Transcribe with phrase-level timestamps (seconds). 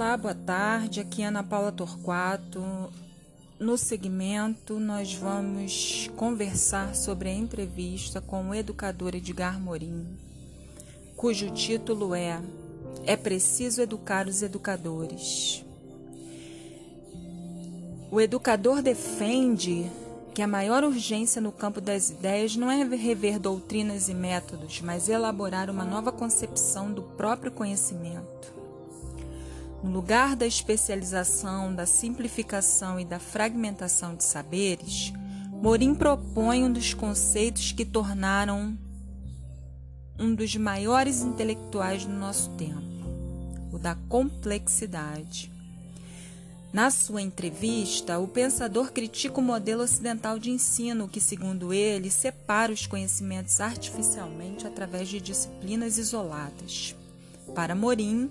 [0.00, 0.98] Olá, boa tarde.
[0.98, 2.62] Aqui é Ana Paula Torquato.
[3.58, 10.06] No segmento, nós vamos conversar sobre a entrevista com o educador Edgar Morim,
[11.14, 12.40] cujo título é
[13.04, 15.62] É preciso educar os educadores.
[18.10, 19.84] O educador defende
[20.34, 25.10] que a maior urgência no campo das ideias não é rever doutrinas e métodos, mas
[25.10, 28.59] elaborar uma nova concepção do próprio conhecimento.
[29.82, 35.12] No lugar da especialização, da simplificação e da fragmentação de saberes,
[35.62, 38.76] Morim propõe um dos conceitos que tornaram
[40.18, 43.06] um dos maiores intelectuais do nosso tempo,
[43.72, 45.50] o da complexidade.
[46.72, 52.72] Na sua entrevista, o pensador critica o modelo ocidental de ensino, que, segundo ele, separa
[52.72, 56.94] os conhecimentos artificialmente através de disciplinas isoladas.
[57.54, 58.30] Para Morim,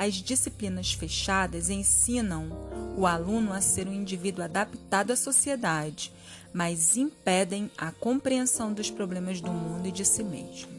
[0.00, 2.48] as disciplinas fechadas ensinam
[2.96, 6.10] o aluno a ser um indivíduo adaptado à sociedade,
[6.54, 10.70] mas impedem a compreensão dos problemas do mundo e de si mesmo.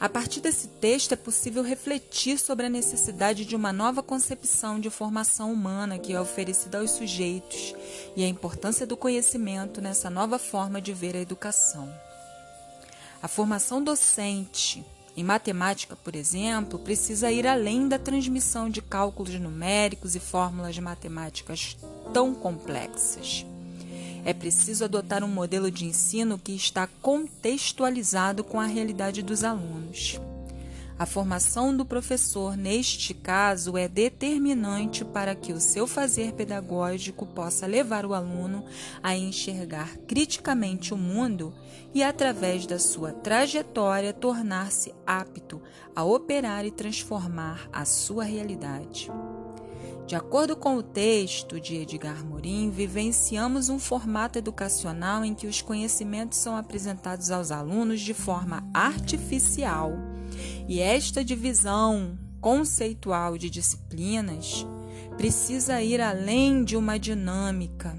[0.00, 4.90] A partir desse texto é possível refletir sobre a necessidade de uma nova concepção de
[4.90, 7.72] formação humana que é oferecida aos sujeitos
[8.16, 11.88] e a importância do conhecimento nessa nova forma de ver a educação.
[13.22, 14.84] A formação docente
[15.16, 21.76] em matemática, por exemplo, precisa ir além da transmissão de cálculos numéricos e fórmulas matemáticas
[22.12, 23.46] tão complexas.
[24.26, 30.20] É preciso adotar um modelo de ensino que está contextualizado com a realidade dos alunos.
[30.98, 37.66] A formação do professor, neste caso, é determinante para que o seu fazer pedagógico possa
[37.66, 38.64] levar o aluno
[39.02, 41.52] a enxergar criticamente o mundo
[41.92, 45.60] e, através da sua trajetória, tornar-se apto
[45.94, 49.10] a operar e transformar a sua realidade.
[50.06, 55.60] De acordo com o texto de Edgar Morin, vivenciamos um formato educacional em que os
[55.60, 59.92] conhecimentos são apresentados aos alunos de forma artificial
[60.68, 64.66] e esta divisão conceitual de disciplinas
[65.16, 67.96] precisa ir além de uma dinâmica.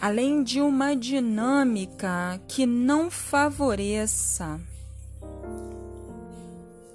[0.00, 4.60] Além de uma dinâmica que não favoreça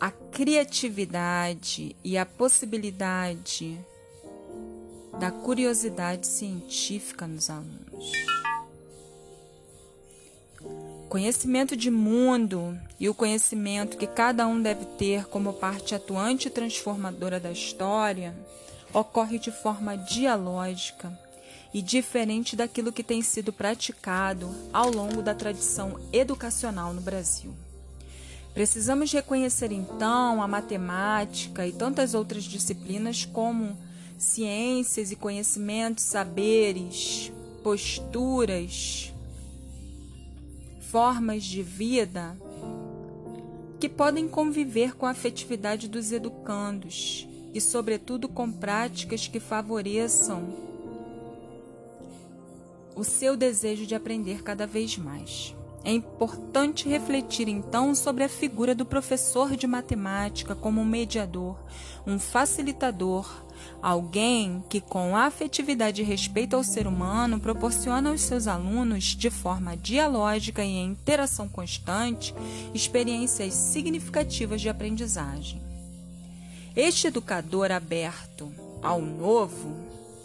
[0.00, 3.78] a criatividade e a possibilidade
[5.18, 8.12] da curiosidade científica nos alunos.
[11.08, 16.50] Conhecimento de mundo e o conhecimento que cada um deve ter como parte atuante e
[16.50, 18.34] transformadora da história
[18.92, 21.16] ocorre de forma dialógica
[21.72, 27.54] e diferente daquilo que tem sido praticado ao longo da tradição educacional no Brasil.
[28.52, 33.76] Precisamos reconhecer então a matemática e tantas outras disciplinas como
[34.18, 37.32] ciências e conhecimentos, saberes,
[37.62, 39.12] posturas,
[40.90, 42.36] formas de vida
[43.80, 50.64] que podem conviver com a afetividade dos educandos e, sobretudo, com práticas que favoreçam
[52.94, 55.54] o seu desejo de aprender cada vez mais.
[55.84, 61.58] É importante refletir então sobre a figura do professor de matemática como um mediador,
[62.06, 63.44] um facilitador,
[63.82, 69.76] alguém que, com afetividade e respeito ao ser humano, proporciona aos seus alunos, de forma
[69.76, 72.34] dialógica e em interação constante,
[72.72, 75.60] experiências significativas de aprendizagem.
[76.74, 78.50] Este educador aberto
[78.82, 79.76] ao novo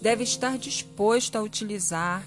[0.00, 2.24] deve estar disposto a utilizar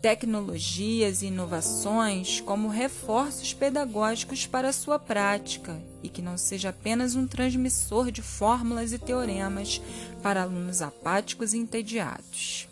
[0.00, 7.14] tecnologias e inovações como reforços pedagógicos para a sua prática e que não seja apenas
[7.14, 9.80] um transmissor de fórmulas e teoremas
[10.22, 12.66] para alunos apáticos e entediados.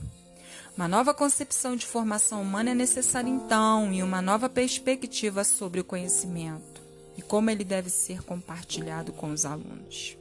[0.75, 5.85] Uma nova concepção de formação humana é necessária então e uma nova perspectiva sobre o
[5.85, 6.81] conhecimento
[7.17, 10.17] e como ele deve ser compartilhado com os alunos.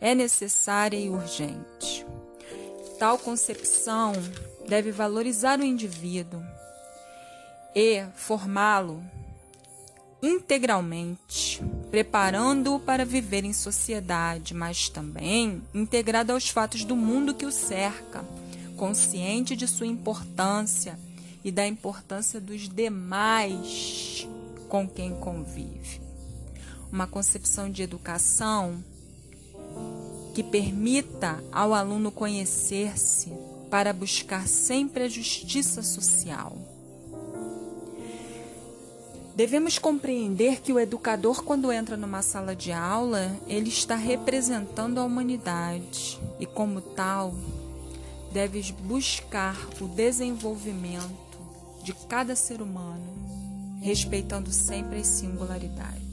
[0.00, 2.06] É necessária e urgente.
[2.98, 4.12] Tal concepção
[4.72, 6.42] deve valorizar o indivíduo
[7.74, 9.04] e formá-lo
[10.22, 17.52] integralmente, preparando-o para viver em sociedade, mas também integrado aos fatos do mundo que o
[17.52, 18.24] cerca,
[18.74, 20.98] consciente de sua importância
[21.44, 24.26] e da importância dos demais
[24.70, 26.00] com quem convive.
[26.90, 28.82] Uma concepção de educação
[30.34, 36.58] que permita ao aluno conhecer-se para buscar sempre a justiça social.
[39.34, 45.04] Devemos compreender que o educador, quando entra numa sala de aula, ele está representando a
[45.04, 47.34] humanidade e, como tal,
[48.30, 51.38] deve buscar o desenvolvimento
[51.82, 56.11] de cada ser humano, respeitando sempre as singularidades.